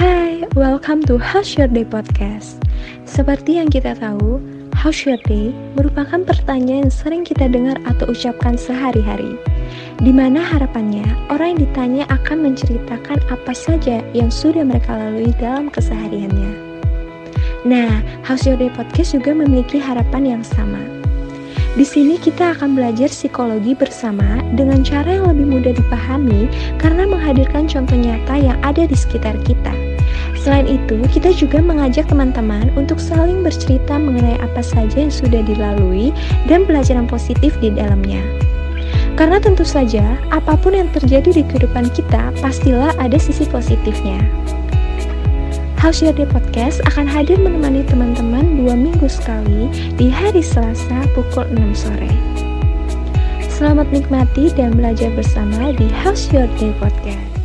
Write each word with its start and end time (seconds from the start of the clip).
Hai, 0.00 0.48
welcome 0.56 1.04
to 1.12 1.20
How's 1.20 1.60
Your 1.60 1.68
Day 1.68 1.84
Podcast. 1.84 2.56
Seperti 3.04 3.60
yang 3.60 3.68
kita 3.68 3.92
tahu, 4.00 4.40
How's 4.72 5.04
Your 5.04 5.20
Day 5.28 5.52
merupakan 5.76 6.24
pertanyaan 6.24 6.88
yang 6.88 6.94
sering 7.04 7.20
kita 7.20 7.52
dengar 7.52 7.76
atau 7.84 8.08
ucapkan 8.08 8.56
sehari-hari. 8.56 9.36
Di 10.00 10.08
mana 10.08 10.40
harapannya 10.40 11.04
orang 11.28 11.52
yang 11.52 11.60
ditanya 11.68 12.04
akan 12.08 12.48
menceritakan 12.48 13.20
apa 13.28 13.52
saja 13.52 14.00
yang 14.16 14.32
sudah 14.32 14.64
mereka 14.64 14.96
lalui 14.96 15.36
dalam 15.36 15.68
kesehariannya. 15.68 16.48
Nah, 17.68 18.00
How's 18.24 18.48
Your 18.48 18.56
Day 18.56 18.72
Podcast 18.72 19.12
juga 19.12 19.36
memiliki 19.36 19.76
harapan 19.76 20.40
yang 20.40 20.40
sama. 20.40 20.80
Di 21.76 21.84
sini 21.84 22.16
kita 22.16 22.56
akan 22.56 22.72
belajar 22.72 23.12
psikologi 23.12 23.76
bersama 23.76 24.40
dengan 24.56 24.80
cara 24.80 25.20
yang 25.20 25.28
lebih 25.28 25.60
mudah 25.60 25.76
dipahami 25.76 26.48
karena 26.80 27.04
menghadirkan 27.04 27.68
contoh 27.68 28.00
nyata 28.00 28.40
yang 28.40 28.56
ada 28.64 28.88
di 28.88 28.96
sekitar 28.96 29.36
kita. 29.44 29.89
Selain 30.40 30.64
itu, 30.64 30.96
kita 31.12 31.36
juga 31.36 31.60
mengajak 31.60 32.08
teman-teman 32.08 32.72
untuk 32.78 32.96
saling 32.96 33.44
bercerita 33.44 34.00
mengenai 34.00 34.40
apa 34.40 34.64
saja 34.64 35.04
yang 35.04 35.12
sudah 35.12 35.44
dilalui 35.44 36.16
dan 36.48 36.64
pelajaran 36.64 37.04
positif 37.04 37.52
di 37.60 37.68
dalamnya. 37.68 38.24
Karena 39.20 39.36
tentu 39.36 39.68
saja, 39.68 40.16
apa 40.32 40.56
pun 40.56 40.72
yang 40.72 40.88
terjadi 40.96 41.28
di 41.28 41.42
kehidupan 41.44 41.92
kita, 41.92 42.32
pastilah 42.40 42.96
ada 42.96 43.20
sisi 43.20 43.44
positifnya. 43.44 44.16
House 45.80 46.04
Your 46.04 46.12
Day 46.12 46.28
Podcast 46.28 46.84
akan 46.88 47.08
hadir 47.08 47.40
menemani 47.40 47.84
teman-teman 47.88 48.60
dua 48.60 48.76
minggu 48.76 49.08
sekali 49.08 49.72
di 49.96 50.12
hari 50.12 50.44
Selasa 50.44 51.08
pukul 51.16 51.48
6 51.56 51.72
sore. 51.72 52.12
Selamat 53.48 53.88
menikmati 53.88 54.52
dan 54.56 54.76
belajar 54.76 55.08
bersama 55.16 55.72
di 55.72 55.88
House 56.04 56.28
Your 56.32 56.48
Day 56.60 56.72
Podcast. 56.80 57.39